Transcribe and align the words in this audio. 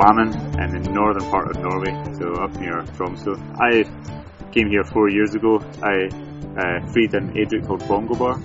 Drammen 0.00 0.32
in 0.58 0.82
the 0.82 0.90
northern 0.90 1.30
part 1.30 1.50
of 1.50 1.60
Norway, 1.60 1.92
so 2.16 2.32
up 2.42 2.54
near 2.58 2.80
Tromsø. 2.96 3.36
I 3.60 3.84
came 4.50 4.70
here 4.70 4.82
four 4.82 5.10
years 5.10 5.34
ago. 5.34 5.60
I 5.82 6.08
uh, 6.56 6.90
freed 6.90 7.12
an 7.12 7.36
aid 7.36 7.52
route 7.52 7.66
called 7.66 7.86
Bongo 7.86 8.14
Bar, 8.14 8.40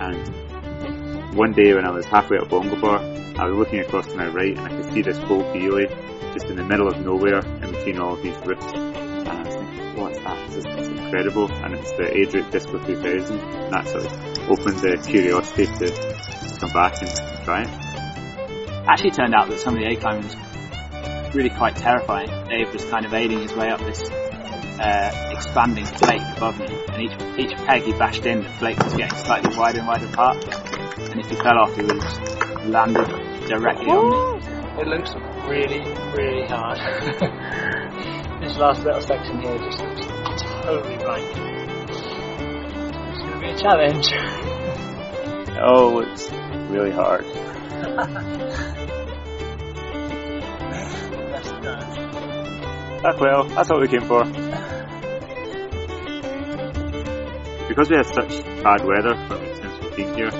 and 0.00 1.36
one 1.36 1.52
day 1.52 1.74
when 1.74 1.86
I 1.86 1.90
was 1.90 2.06
halfway 2.06 2.38
up 2.38 2.48
Bongo 2.48 2.80
Bar, 2.80 2.96
I 2.96 3.44
was 3.44 3.58
looking 3.58 3.80
across 3.80 4.06
to 4.06 4.16
my 4.16 4.28
right 4.28 4.56
and 4.56 4.60
I 4.60 4.70
could 4.70 4.90
see 4.94 5.02
this 5.02 5.18
whole 5.18 5.42
Beely 5.52 5.84
just 6.32 6.46
in 6.46 6.56
the 6.56 6.64
middle 6.64 6.88
of 6.88 6.98
nowhere 6.98 7.40
in 7.40 7.70
between 7.70 7.98
all 7.98 8.14
of 8.14 8.22
these 8.22 8.36
rifts. 8.46 8.72
And 8.72 9.28
I 9.28 9.42
was 9.42 9.54
thinking, 9.54 10.00
what's 10.00 10.18
that? 10.20 10.50
This 10.50 10.64
is 10.64 10.88
incredible. 10.88 11.52
And 11.52 11.74
it's 11.74 11.90
the 11.90 12.16
aid 12.16 12.32
route 12.32 12.50
Disco 12.50 12.78
2000. 12.78 13.38
And 13.38 13.72
that 13.72 13.86
sort 13.88 14.06
of 14.06 14.12
opened 14.48 14.78
the 14.78 14.96
curiosity 15.06 15.66
to, 15.66 16.58
come 16.58 16.72
back 16.72 17.02
and 17.02 17.44
try 17.44 17.62
it 17.64 17.84
actually 18.86 19.10
turned 19.10 19.34
out 19.34 19.48
that 19.48 19.58
some 19.58 19.74
of 19.74 19.80
the 19.80 19.86
A 19.86 19.96
climbing 19.96 20.24
was 20.24 20.36
really 21.34 21.50
quite 21.50 21.76
terrifying. 21.76 22.28
Dave 22.48 22.72
was 22.72 22.84
kind 22.84 23.04
of 23.04 23.12
aiding 23.12 23.40
his 23.40 23.52
way 23.54 23.68
up 23.68 23.80
this 23.80 24.08
uh, 24.80 25.30
expanding 25.32 25.84
flake 25.84 26.22
above 26.36 26.58
me, 26.58 26.66
and 26.66 27.02
each 27.02 27.12
each 27.38 27.56
peg 27.66 27.82
he 27.82 27.92
bashed 27.92 28.26
in, 28.26 28.42
the 28.42 28.48
flake 28.50 28.78
was 28.78 28.94
getting 28.94 29.16
slightly 29.18 29.56
wider 29.56 29.78
and 29.78 29.88
wider 29.88 30.06
apart. 30.06 30.36
And 30.98 31.20
if 31.20 31.28
he 31.28 31.36
fell 31.36 31.58
off, 31.58 31.74
he 31.74 31.82
would 31.82 32.02
have 32.02 32.66
landed 32.66 33.06
directly 33.48 33.86
on 33.86 34.10
me. 34.10 34.80
It 34.80 34.88
looks 34.88 35.14
really, 35.48 35.80
really 36.16 36.46
hard. 36.48 36.78
this 38.42 38.56
last 38.56 38.82
little 38.84 39.00
section 39.00 39.40
here 39.40 39.58
just 39.58 39.80
looks 39.80 40.42
totally 40.62 40.96
blank. 40.96 41.36
It's 41.90 43.20
going 43.20 43.32
to 43.32 43.38
be 43.40 43.50
a 43.50 43.58
challenge. 43.58 44.12
Oh, 45.56 46.00
it's 46.00 46.30
really 46.68 46.90
hard. 46.90 47.24
Well, 53.04 53.44
that's 53.44 53.68
what 53.68 53.82
we 53.82 53.88
came 53.88 54.00
for. 54.08 54.24
Because 57.68 57.90
we 57.90 57.96
had 57.96 58.06
such 58.06 58.42
bad 58.62 58.82
weather 58.86 59.14
since 59.60 59.78
we've 59.82 59.96
been 59.96 60.14
here, 60.14 60.30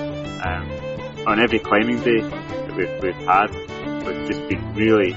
um, 0.43 1.27
on 1.27 1.39
every 1.39 1.59
climbing 1.59 1.99
day 1.99 2.21
that 2.21 2.75
we've, 2.75 3.03
we've 3.03 3.27
had, 3.27 3.51
we've 4.03 4.27
just 4.27 4.49
been 4.49 4.73
really 4.73 5.13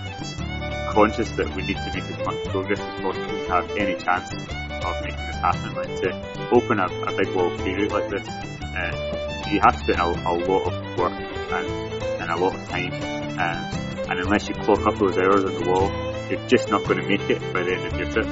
conscious 0.92 1.30
that 1.32 1.48
we 1.56 1.62
need 1.62 1.76
to 1.76 1.90
make 1.94 2.04
as 2.04 2.18
much 2.26 2.44
progress 2.48 2.80
as 2.80 3.00
possible 3.00 3.26
to 3.26 3.50
have 3.50 3.70
any 3.78 3.94
chance 3.96 4.30
of 4.30 5.02
making 5.02 5.16
this 5.16 5.36
happen. 5.36 5.74
Like 5.74 5.96
to 6.02 6.48
open 6.52 6.80
a, 6.80 6.84
a 6.84 7.16
big 7.16 7.34
wall 7.34 7.48
route 7.56 7.90
like 7.90 8.10
this, 8.10 8.28
uh, 8.28 9.48
you 9.50 9.60
have 9.60 9.78
to 9.78 9.84
put 9.86 9.94
in 9.94 10.00
a, 10.00 10.04
a 10.04 10.34
lot 10.44 10.70
of 10.70 10.98
work 10.98 11.12
and, 11.12 11.88
and 12.28 12.40
a 12.40 12.44
lot 12.44 12.54
of 12.54 12.68
time. 12.68 12.92
Uh, 13.38 14.04
and 14.10 14.20
unless 14.20 14.48
you 14.48 14.54
clock 14.54 14.86
up 14.86 14.98
those 14.98 15.16
hours 15.18 15.44
on 15.44 15.54
the 15.54 15.70
wall, 15.70 15.90
you're 16.30 16.46
just 16.46 16.68
not 16.70 16.84
going 16.84 16.98
to 16.98 17.08
make 17.08 17.28
it 17.30 17.40
by 17.52 17.62
the 17.62 17.74
end 17.74 17.86
of 17.86 17.98
your 17.98 18.10
trip. 18.10 18.26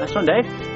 Nice 0.00 0.14
one, 0.14 0.26
Dave. 0.26 0.70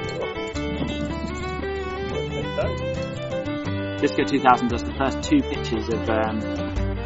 Disco 4.00 4.24
2000 4.24 4.68
does 4.68 4.84
the 4.84 4.94
first 4.98 5.22
two 5.22 5.40
pictures 5.40 5.88
of 5.88 6.08
um, 6.10 6.40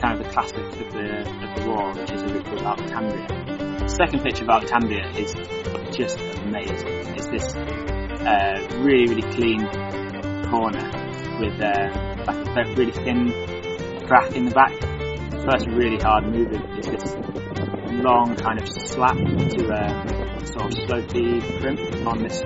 kind 0.00 0.18
of 0.18 0.24
the 0.24 0.30
classic 0.32 0.58
of 0.58 0.92
the 0.92 1.20
of 1.20 1.62
the 1.62 1.70
wall, 1.70 1.94
which 1.94 2.10
is 2.10 2.22
a 2.22 2.26
route 2.26 2.44
called 2.44 2.60
Arctandria. 2.60 3.78
The 3.78 3.88
second 3.88 4.22
picture 4.22 4.44
of 4.44 4.50
Arctandria 4.50 5.16
is 5.16 5.32
just 5.96 6.18
amazing. 6.18 6.88
It's 7.16 7.28
this 7.28 7.97
uh, 8.20 8.82
really 8.82 9.14
really 9.14 9.32
clean 9.34 9.66
corner 10.50 10.84
with 11.40 11.60
uh, 11.60 12.24
like 12.26 12.66
a 12.66 12.74
really 12.74 12.92
thin 12.92 13.32
crack 14.06 14.32
in 14.32 14.46
the 14.46 14.54
back. 14.54 14.72
First 15.44 15.66
really 15.68 15.98
hard 15.98 16.26
move 16.26 16.52
is 16.78 16.86
this 16.86 17.14
long 18.02 18.36
kind 18.36 18.60
of 18.60 18.68
slap 18.68 19.16
to 19.16 19.70
a 19.70 20.46
sort 20.46 20.66
of 20.66 20.72
slopey 20.72 21.60
crimp 21.60 21.80
on 22.06 22.22
this 22.22 22.42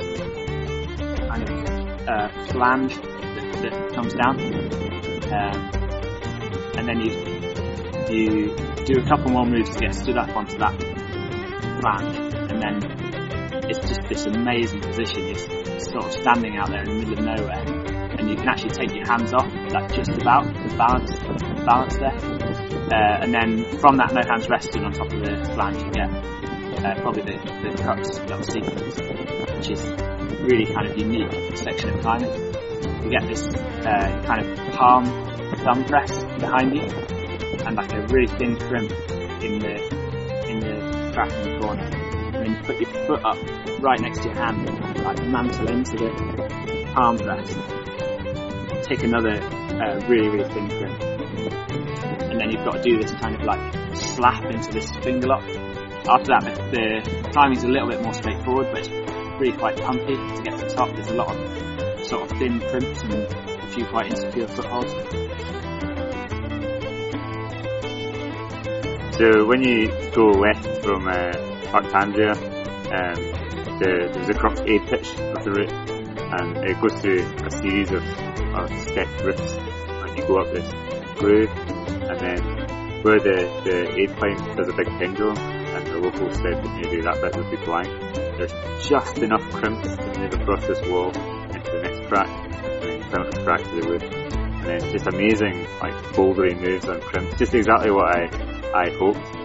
kind 1.28 1.48
of 1.48 2.08
uh, 2.08 2.28
flange 2.46 2.94
that, 2.96 3.62
that, 3.62 3.94
comes 3.94 4.14
down. 4.14 4.40
Um, 5.32 5.82
and 6.78 6.88
then 6.88 7.00
you 7.00 7.32
you 8.12 8.56
do 8.84 9.00
a 9.00 9.08
couple 9.08 9.30
more 9.30 9.46
moves 9.46 9.70
to 9.70 9.80
get 9.80 9.94
stood 9.94 10.16
up 10.16 10.36
onto 10.36 10.58
that 10.58 10.78
flange, 11.80 12.16
and 12.50 12.60
then 12.60 13.70
it's 13.70 13.78
just 13.78 14.02
this 14.08 14.26
amazing 14.26 14.80
position. 14.80 15.26
You're 15.26 15.61
sort 15.90 16.04
of 16.06 16.12
standing 16.12 16.56
out 16.56 16.68
there 16.68 16.82
in 16.82 16.88
the 16.88 16.94
middle 16.94 17.18
of 17.18 17.24
nowhere, 17.24 17.64
and 18.18 18.28
you 18.28 18.36
can 18.36 18.48
actually 18.48 18.70
take 18.70 18.94
your 18.94 19.06
hands 19.06 19.32
off, 19.32 19.52
like 19.72 19.92
just 19.94 20.10
about 20.10 20.44
the 20.44 20.74
balance, 20.76 21.18
balance 21.64 21.96
there. 21.96 22.14
Uh, 22.92 23.22
and 23.22 23.32
then 23.32 23.78
from 23.78 23.96
that 23.96 24.12
no 24.12 24.22
hands 24.28 24.48
resting 24.48 24.84
on 24.84 24.92
top 24.92 25.12
of 25.12 25.20
the 25.20 25.50
flange, 25.54 25.82
you 25.82 25.90
get 25.90 26.10
uh, 26.84 27.00
probably 27.00 27.22
the, 27.22 27.38
the 27.62 27.82
crux 27.82 28.18
of 28.18 28.28
the 28.28 28.42
sequence, 28.42 29.00
which 29.56 29.70
is 29.70 29.82
really 30.42 30.66
kind 30.66 30.86
of 30.88 30.98
unique 30.98 31.56
section 31.56 31.90
of 31.90 32.00
climbing. 32.00 32.32
You 33.04 33.10
get 33.10 33.26
this 33.26 33.46
uh, 33.46 34.22
kind 34.26 34.46
of 34.46 34.58
palm 34.74 35.04
thumb 35.64 35.84
press 35.84 36.24
behind 36.38 36.74
you, 36.74 36.82
and 36.82 37.76
like 37.76 37.92
a 37.92 38.06
really 38.08 38.26
thin 38.26 38.56
crimp 38.56 38.90
in 39.42 39.58
the 39.58 40.02
in 40.48 40.60
the 40.60 40.74
in 41.44 41.54
the 41.54 41.58
corner. 41.60 42.01
Put 42.64 42.80
your 42.80 42.90
foot 43.06 43.24
up 43.24 43.38
right 43.80 44.00
next 44.00 44.18
to 44.18 44.24
your 44.26 44.34
hand, 44.34 44.66
like 45.02 45.24
mantle 45.26 45.68
into 45.68 45.96
the 45.96 46.90
palm 46.94 47.18
press, 47.18 47.48
take 48.86 49.02
another 49.02 49.40
uh, 49.40 50.00
really, 50.06 50.28
really 50.28 50.48
thin 50.52 50.68
crimp. 50.68 51.02
And 52.30 52.40
then 52.40 52.50
you've 52.50 52.64
got 52.64 52.76
to 52.76 52.82
do 52.82 52.98
this 53.00 53.10
kind 53.12 53.34
of 53.34 53.42
like 53.42 53.96
slap 53.96 54.44
into 54.44 54.70
this 54.72 54.90
finger 54.98 55.26
lock. 55.26 55.42
After 56.08 56.28
that, 56.28 56.44
the, 56.72 57.22
the 57.22 57.28
climbing's 57.30 57.64
a 57.64 57.68
little 57.68 57.88
bit 57.88 58.02
more 58.02 58.14
straightforward, 58.14 58.68
but 58.72 58.80
it's 58.80 58.88
really 59.40 59.56
quite 59.56 59.76
pumpy 59.76 60.16
to 60.16 60.42
get 60.42 60.58
to 60.58 60.64
the 60.66 60.74
top. 60.74 60.90
There's 60.94 61.08
a 61.08 61.14
lot 61.14 61.34
of 61.34 62.06
sort 62.06 62.30
of 62.30 62.38
thin 62.38 62.60
crimps 62.60 63.02
and 63.02 63.12
a 63.14 63.66
few 63.68 63.86
quite 63.86 64.10
insecure 64.10 64.46
footholds. 64.48 64.92
So 69.16 69.44
when 69.46 69.62
you 69.62 69.88
go 70.14 70.30
left 70.30 70.66
from 70.82 71.06
uh, 71.06 71.32
Arctandria, 71.72 72.51
um, 72.92 73.14
the, 73.80 74.10
there's 74.12 74.28
a 74.28 74.34
crux 74.34 74.60
A 74.60 74.78
pitch 74.86 75.18
of 75.18 75.44
the 75.44 75.50
route, 75.50 75.72
and 75.72 76.56
it 76.58 76.80
goes 76.80 77.00
through 77.00 77.24
a 77.44 77.50
series 77.50 77.90
of, 77.90 78.02
of 78.54 78.70
rifts, 79.24 79.54
and 79.54 80.18
you 80.18 80.26
go 80.26 80.40
up 80.40 80.52
this 80.52 80.68
groove, 81.18 81.50
and 81.50 82.20
then 82.20 83.02
where 83.02 83.18
the, 83.18 83.48
the 83.64 84.00
aid 84.00 84.10
plane 84.16 84.36
does 84.56 84.68
a 84.68 84.72
big 84.76 84.86
pendulum, 84.98 85.36
and 85.38 85.86
the 85.86 85.98
locals 85.98 86.36
said 86.36 86.62
that 86.62 86.80
maybe 86.82 87.00
that 87.00 87.20
bit 87.20 87.34
would 87.36 87.50
be 87.50 87.56
blank, 87.64 87.88
there's 88.36 88.52
just 88.88 89.18
enough 89.18 89.42
crimps 89.52 89.88
to 89.88 90.20
move 90.20 90.34
across 90.34 90.66
this 90.66 90.80
wall 90.88 91.08
into 91.08 91.70
the 91.70 91.82
next 91.82 92.08
crack, 92.08 92.28
and 92.28 92.82
then 92.82 93.10
found 93.10 93.32
this 93.32 93.42
crack 93.42 93.62
to 93.62 93.80
the 93.80 93.88
roof. 93.88 94.02
And 94.02 94.64
then 94.64 94.92
just 94.92 95.06
amazing, 95.08 95.66
like, 95.80 95.94
bouldery 96.14 96.54
moves 96.60 96.88
on 96.88 97.00
crimps, 97.00 97.38
just 97.38 97.54
exactly 97.54 97.90
what 97.90 98.16
I, 98.16 98.28
I 98.74 98.90
hoped. 98.90 99.41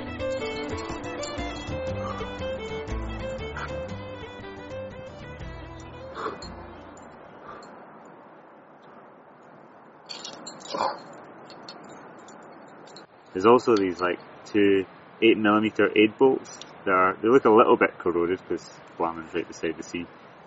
There's 13.34 13.46
also 13.46 13.76
these 13.76 14.00
like 14.00 14.20
two 14.46 14.86
8mm 15.22 15.96
aid 15.96 16.18
bolts. 16.18 16.58
They 16.86 16.92
are, 16.92 17.16
they 17.22 17.28
look 17.28 17.46
a 17.46 17.52
little 17.52 17.78
bit 17.78 17.98
corroded 17.98 18.40
because 18.48 18.68
Blåmann's 18.98 19.34
right 19.34 19.48
beside 19.48 19.78
the 19.78 19.84
sea, 19.84 20.06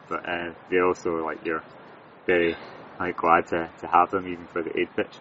but 0.09 0.29
uh, 0.29 0.53
they're 0.71 0.87
also 0.87 1.25
like 1.25 1.45
you're 1.45 1.63
very 2.27 2.57
like 2.99 3.17
glad 3.17 3.47
to, 3.49 3.71
to 3.81 3.87
have 3.87 4.11
them 4.11 4.27
even 4.27 4.47
for 4.49 4.63
the 4.63 4.79
aid 4.79 4.89
pitch. 4.97 5.15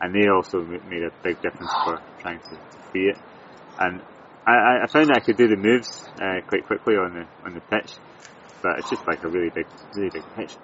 And 0.00 0.14
they 0.14 0.28
also 0.28 0.62
made 0.62 1.02
a 1.02 1.10
big 1.22 1.42
difference 1.42 1.70
for 1.84 2.00
trying 2.20 2.40
to, 2.40 2.50
to 2.50 2.78
free 2.90 3.10
it. 3.10 3.18
And 3.78 4.00
I, 4.46 4.80
I 4.82 4.86
found 4.86 5.08
that 5.08 5.18
I 5.18 5.20
could 5.20 5.36
do 5.36 5.46
the 5.48 5.56
moves 5.56 6.02
uh, 6.20 6.40
quite 6.48 6.66
quickly 6.66 6.94
on 6.94 7.14
the 7.14 7.26
on 7.46 7.54
the 7.54 7.60
pitch, 7.60 7.92
but 8.62 8.78
it's 8.78 8.90
just 8.90 9.06
like 9.06 9.22
a 9.24 9.28
really 9.28 9.50
big, 9.50 9.66
really 9.94 10.10
big 10.10 10.24
pitch. 10.34 10.56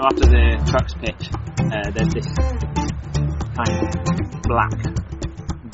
So 0.00 0.06
after 0.06 0.32
the 0.32 0.56
crux 0.64 0.94
pitch, 0.96 1.28
uh, 1.60 1.92
there's 1.92 2.08
this 2.16 2.24
kind 3.52 3.68
of 3.68 3.84
black 4.48 4.72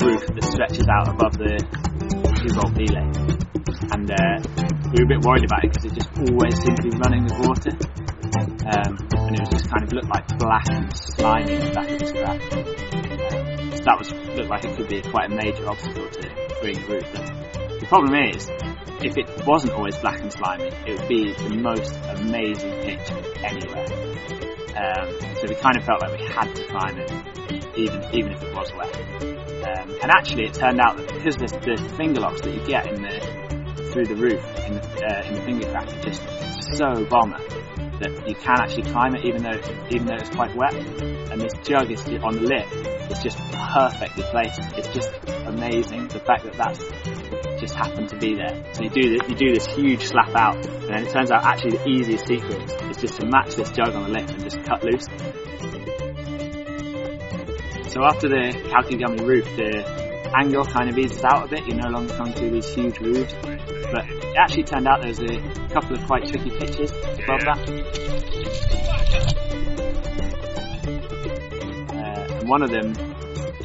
roof 0.03 0.19
that 0.35 0.43
stretches 0.43 0.83
out 0.91 1.07
above 1.07 1.39
the 1.39 1.55
two 2.35 2.51
bolt 2.51 2.75
belay, 2.75 3.07
and 3.95 4.11
uh, 4.11 4.43
we 4.91 4.99
were 4.99 5.07
a 5.07 5.11
bit 5.15 5.23
worried 5.23 5.47
about 5.47 5.63
it 5.63 5.71
because 5.71 5.87
it 5.87 5.95
just 5.95 6.11
always 6.27 6.59
seemed 6.59 6.75
to 6.75 6.83
be 6.83 6.91
running 6.99 7.23
with 7.23 7.39
water, 7.39 7.71
um, 8.67 8.99
and 8.99 9.31
it 9.31 9.47
was 9.47 9.51
just 9.55 9.71
kind 9.71 9.87
of 9.87 9.95
looked 9.95 10.11
like 10.11 10.27
black 10.35 10.67
and 10.75 10.91
slimy 10.91 11.55
in 11.55 11.63
the 11.63 11.71
back 11.71 11.87
of 11.87 11.95
the 11.95 12.07
scrap. 12.11 12.35
Um, 12.51 13.71
so 13.79 13.83
that 13.87 13.95
was 13.95 14.11
looked 14.11 14.51
like 14.51 14.67
it 14.67 14.75
could 14.75 14.91
be 14.91 14.99
quite 15.07 15.31
a 15.31 15.35
major 15.39 15.63
obstacle 15.71 16.03
to 16.03 16.19
the 16.19 16.27
roof. 16.67 16.83
But 17.15 17.79
the 17.79 17.87
problem 17.87 18.11
is, 18.27 18.43
if 19.01 19.17
it 19.17 19.45
wasn't 19.45 19.73
always 19.73 19.95
black 19.97 20.19
and 20.19 20.31
slimy, 20.31 20.71
it 20.85 20.99
would 20.99 21.07
be 21.07 21.33
the 21.33 21.55
most 21.55 21.93
amazing 22.09 22.71
pitch 22.81 23.11
anywhere. 23.43 23.85
Um, 24.77 25.35
so 25.35 25.47
we 25.47 25.55
kind 25.55 25.77
of 25.77 25.83
felt 25.83 26.01
like 26.01 26.19
we 26.19 26.25
had 26.27 26.53
to 26.55 26.63
climb 26.67 26.97
it, 26.97 27.11
even 27.77 28.03
even 28.13 28.31
if 28.31 28.43
it 28.43 28.53
was 28.53 28.71
wet. 28.73 28.95
Um, 29.67 29.89
and 30.01 30.11
actually, 30.11 30.45
it 30.45 30.53
turned 30.53 30.79
out 30.79 30.97
that 30.97 31.07
because 31.07 31.35
there's 31.37 31.51
the 31.51 31.93
finger 31.95 32.21
locks 32.21 32.41
that 32.41 32.53
you 32.53 32.65
get 32.65 32.87
in 32.87 33.01
the 33.01 33.47
through 33.91 34.05
the 34.05 34.15
roof 34.15 34.43
in 34.65 34.73
the, 34.73 35.05
uh, 35.05 35.27
in 35.27 35.33
the 35.33 35.41
finger 35.41 35.69
crack 35.71 35.91
are 35.91 36.01
just 36.01 36.21
so 36.77 37.05
bomber 37.05 37.39
that 37.99 38.27
you 38.27 38.35
can 38.35 38.59
actually 38.59 38.83
climb 38.83 39.15
it 39.15 39.25
even 39.25 39.41
though 39.41 39.59
even 39.89 40.05
though 40.05 40.15
it's 40.15 40.29
quite 40.29 40.55
wet. 40.55 40.73
And 40.73 41.41
this 41.41 41.53
jug 41.63 41.91
is 41.91 42.01
on 42.23 42.35
the 42.35 42.41
lip 42.41 42.67
It's 43.09 43.21
just 43.21 43.37
perfectly 43.51 44.23
placed. 44.23 44.59
It's 44.77 44.87
just 44.89 45.11
amazing 45.45 46.07
the 46.09 46.19
fact 46.19 46.43
that 46.43 46.53
that's 46.53 46.83
just 47.59 47.73
happened 47.75 48.09
to 48.09 48.17
be 48.17 48.35
there. 48.35 48.63
So 48.73 48.83
you 48.83 48.89
do 48.89 49.17
this, 49.17 49.29
you 49.29 49.35
do 49.35 49.53
this 49.53 49.65
huge 49.67 50.07
slap 50.07 50.35
out, 50.35 50.65
and 50.65 50.89
then 50.89 51.05
it 51.07 51.11
turns 51.11 51.31
out 51.31 51.43
actually 51.43 51.77
the 51.77 51.87
easiest 51.87 52.27
sequence 52.27 52.71
is 52.71 52.97
just 52.97 53.19
to 53.19 53.25
match 53.25 53.55
this 53.55 53.71
jug 53.71 53.95
on 53.95 54.03
the 54.03 54.09
lip 54.09 54.29
and 54.29 54.43
just 54.43 54.63
cut 54.63 54.83
loose. 54.83 55.07
So 57.91 58.03
after 58.03 58.29
the 58.29 58.53
Kalkigummi 58.69 59.25
roof, 59.25 59.45
the 59.55 60.07
angle 60.35 60.65
kind 60.65 60.89
of 60.89 60.97
eases 60.97 61.23
out 61.23 61.45
a 61.45 61.47
bit. 61.47 61.65
You're 61.65 61.77
no 61.77 61.89
longer 61.89 62.15
coming 62.15 62.33
through 62.33 62.51
these 62.51 62.73
huge 62.73 62.99
roofs, 62.99 63.33
but 63.41 64.05
it 64.07 64.35
actually 64.37 64.63
turned 64.63 64.87
out 64.87 64.99
there 65.01 65.09
was 65.09 65.19
a 65.19 65.39
couple 65.73 65.97
of 65.97 66.05
quite 66.05 66.27
tricky 66.27 66.51
pitches 66.51 66.91
above 66.91 67.41
that. 67.41 67.57
Uh, 71.89 72.39
and 72.39 72.49
one 72.49 72.61
of 72.61 72.69
them, 72.69 72.93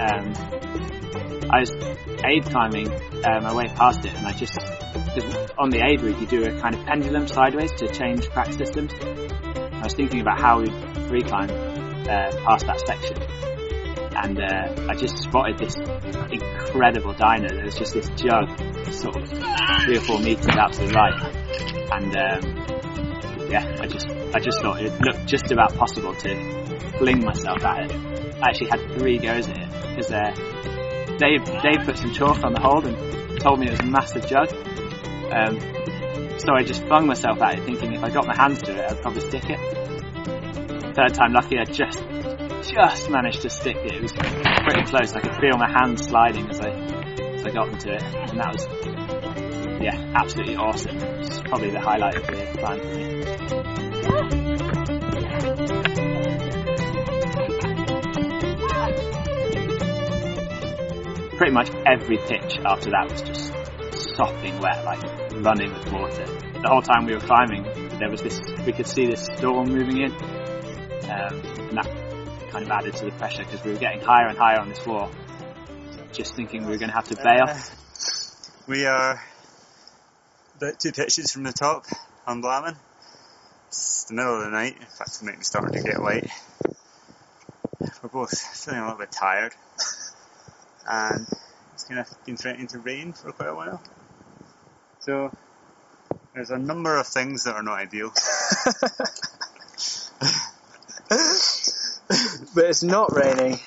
um, 0.00 0.32
I 1.50 1.60
was 1.60 1.70
aid 2.24 2.44
climbing 2.46 2.90
uh, 3.24 3.40
my 3.40 3.54
way 3.54 3.68
past 3.68 4.04
it, 4.04 4.14
and 4.14 4.26
I 4.26 4.32
just 4.32 4.58
on 5.58 5.70
the 5.70 5.82
aid 5.84 6.00
route 6.00 6.18
you 6.20 6.26
do 6.26 6.44
a 6.44 6.60
kind 6.60 6.74
of 6.74 6.84
pendulum 6.86 7.28
sideways 7.28 7.72
to 7.72 7.88
change 7.88 8.28
crack 8.30 8.52
systems. 8.52 8.92
I 9.00 9.84
was 9.84 9.94
thinking 9.94 10.20
about 10.20 10.40
how 10.40 10.60
we 10.60 10.70
free 11.08 11.22
climb 11.22 11.50
uh, 11.50 12.30
past 12.44 12.66
that 12.66 12.82
section, 12.86 13.16
and 14.16 14.38
uh, 14.40 14.90
I 14.90 14.94
just 14.94 15.18
spotted 15.18 15.58
this 15.58 15.76
incredible 16.30 17.12
dino. 17.14 17.48
There 17.48 17.64
was 17.64 17.74
just 17.74 17.94
this 17.94 18.08
jug, 18.10 18.48
sort 18.92 19.16
of 19.16 19.28
three 19.84 19.98
or 19.98 20.02
four 20.02 20.20
meters 20.20 20.56
out 20.56 20.72
to 20.74 20.86
the 20.86 20.92
right, 20.92 21.20
and 21.92 22.16
um, 22.16 23.50
yeah, 23.50 23.76
I 23.80 23.86
just 23.86 24.08
I 24.34 24.40
just 24.40 24.60
thought 24.62 24.80
it 24.80 24.92
looked 25.00 25.26
just 25.26 25.50
about 25.50 25.74
possible 25.74 26.14
to 26.14 26.92
fling 26.98 27.24
myself 27.24 27.62
at 27.64 27.90
it. 27.90 27.92
I 28.42 28.48
actually 28.48 28.70
had 28.70 28.80
three 28.98 29.18
goes 29.18 29.48
at 29.48 29.58
it 29.58 29.68
because 29.90 30.10
uh, 30.10 30.34
Dave 31.22 31.44
Dave 31.62 31.86
put 31.86 31.98
some 31.98 32.12
chalk 32.12 32.42
on 32.42 32.52
the 32.52 32.60
hold 32.60 32.84
and 32.84 33.40
told 33.40 33.60
me 33.60 33.68
it 33.68 33.70
was 33.70 33.80
a 33.80 33.84
massive 33.84 34.26
jug. 34.26 34.52
Um, 35.30 35.60
so 36.36 36.52
I 36.52 36.64
just 36.64 36.84
flung 36.88 37.06
myself 37.06 37.40
at 37.40 37.58
it, 37.58 37.64
thinking 37.64 37.92
if 37.92 38.02
I 38.02 38.10
got 38.10 38.26
my 38.26 38.34
hands 38.34 38.60
to 38.62 38.72
it, 38.72 38.90
I'd 38.90 39.00
probably 39.00 39.20
stick 39.20 39.44
it. 39.46 39.60
Third 40.96 41.14
time 41.14 41.32
lucky, 41.32 41.58
I 41.58 41.64
just 41.64 42.02
just 42.68 43.08
managed 43.08 43.42
to 43.42 43.50
stick 43.50 43.76
it. 43.76 43.92
It 43.92 44.02
was 44.02 44.12
pretty 44.12 44.82
close. 44.82 45.12
I 45.14 45.20
could 45.20 45.36
feel 45.36 45.56
my 45.58 45.70
hands 45.70 46.02
sliding 46.08 46.50
as 46.50 46.60
I 46.60 46.70
as 46.70 47.46
I 47.46 47.50
got 47.50 47.68
into 47.68 47.92
it, 47.92 48.02
and 48.02 48.40
that 48.40 48.52
was 48.52 48.66
yeah, 49.80 50.14
absolutely 50.16 50.56
awesome. 50.56 50.96
It's 50.96 51.40
probably 51.40 51.70
the 51.70 51.80
highlight 51.80 52.16
of 52.16 52.26
the 52.26 52.58
climb 52.58 52.80
for 52.80 54.36
me. 54.36 54.41
Pretty 61.42 61.54
much 61.54 61.70
every 61.86 62.18
pitch 62.18 62.60
after 62.64 62.90
that 62.90 63.10
was 63.10 63.20
just 63.20 63.52
sopping 64.14 64.60
wet, 64.60 64.84
like 64.84 65.02
running 65.42 65.72
with 65.72 65.92
water. 65.92 66.24
The 66.24 66.68
whole 66.68 66.82
time 66.82 67.04
we 67.04 67.14
were 67.14 67.20
climbing, 67.20 67.64
there 67.98 68.08
was 68.08 68.22
this, 68.22 68.40
we 68.64 68.72
could 68.72 68.86
see 68.86 69.06
this 69.06 69.24
storm 69.24 69.70
moving 69.70 70.02
in, 70.02 70.12
um, 70.12 71.42
and 71.42 71.78
that 71.78 72.48
kind 72.52 72.64
of 72.64 72.70
added 72.70 72.94
to 72.94 73.06
the 73.06 73.10
pressure 73.18 73.42
because 73.42 73.64
we 73.64 73.72
were 73.72 73.78
getting 73.78 74.00
higher 74.02 74.28
and 74.28 74.38
higher 74.38 74.60
on 74.60 74.68
this 74.68 74.86
wall. 74.86 75.10
Just 76.12 76.36
thinking 76.36 76.64
we 76.64 76.70
were 76.70 76.78
going 76.78 76.90
to 76.90 76.94
have 76.94 77.08
to 77.08 77.16
bail. 77.16 77.46
Uh, 77.48 77.58
we 78.68 78.86
are 78.86 79.20
about 80.58 80.78
two 80.78 80.92
pitches 80.92 81.32
from 81.32 81.42
the 81.42 81.52
top 81.52 81.86
on 82.24 82.40
Blåmann. 82.40 82.76
It's 83.66 84.04
the 84.04 84.14
middle 84.14 84.36
of 84.36 84.44
the 84.44 84.50
night. 84.50 84.76
In 84.76 84.86
fact, 84.86 85.08
it's 85.08 85.22
making 85.24 85.40
me 85.40 85.44
starting 85.44 85.82
to 85.82 85.82
get 85.82 86.00
light. 86.00 86.30
We're 88.00 88.10
both 88.10 88.38
feeling 88.38 88.78
a 88.78 88.84
little 88.84 88.98
bit 89.00 89.10
tired, 89.10 89.54
and 90.88 91.26
it's 91.74 91.84
kind 91.84 92.00
of 92.00 92.08
been 92.24 92.36
threatening 92.36 92.66
to 92.68 92.78
rain 92.78 93.12
for 93.12 93.32
quite 93.32 93.48
a 93.48 93.54
while. 93.54 93.82
So 95.00 95.32
there's 96.34 96.50
a 96.50 96.58
number 96.58 96.96
of 96.98 97.06
things 97.06 97.44
that 97.44 97.54
are 97.54 97.62
not 97.62 97.78
ideal. 97.78 98.12
but 102.54 102.64
it's 102.64 102.82
not 102.82 103.12
raining, 103.14 103.58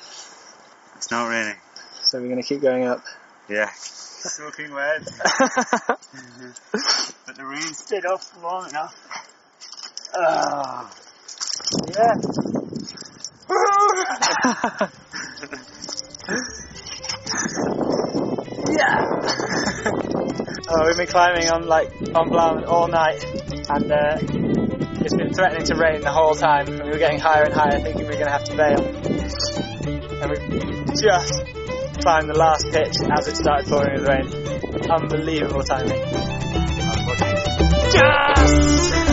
It's 0.96 1.12
not 1.12 1.28
raining. 1.28 1.56
so 2.04 2.20
we're 2.20 2.28
going 2.30 2.42
to 2.42 2.48
keep 2.48 2.62
going 2.62 2.86
up. 2.86 3.02
Yeah. 3.50 3.70
Soaking 3.76 4.74
wet. 4.74 5.04
but 7.26 7.36
the 7.36 7.46
rain 7.46 7.74
stayed 7.74 8.06
off 8.06 8.32
long 8.42 8.70
enough. 8.70 8.96
Ah. 10.18 10.92
Yeah. 11.90 12.16
oh, 20.70 20.86
we've 20.88 20.98
been 20.98 21.08
climbing 21.08 21.50
on 21.50 21.68
like 21.68 21.92
on 22.14 22.30
Blåmann 22.30 22.68
all 22.68 22.88
night, 22.88 23.24
and 23.70 23.92
uh, 23.92 24.18
it's 25.02 25.16
been 25.16 25.34
threatening 25.34 25.66
to 25.66 25.76
rain 25.76 26.02
the 26.02 26.12
whole 26.12 26.34
time. 26.36 26.68
And 26.68 26.84
we 26.84 26.90
were 26.90 26.98
getting 26.98 27.20
higher 27.20 27.44
and 27.44 27.54
higher, 27.54 27.80
thinking 27.80 28.02
we 28.02 28.08
were 28.08 28.14
going 28.14 28.26
to 28.26 28.32
have 28.32 28.44
to 28.46 28.56
bail. 28.56 28.82
And 30.22 30.32
we 30.32 30.38
just 31.02 31.34
climbed 32.02 32.30
the 32.30 32.38
last 32.38 32.66
pitch 32.72 32.96
as 33.12 33.28
it 33.28 33.36
started 33.36 33.68
pouring 33.68 33.94
with 33.94 34.08
rain. 34.08 34.28
Unbelievable 34.90 35.64
timing. 35.64 36.02
Just. 37.92 39.05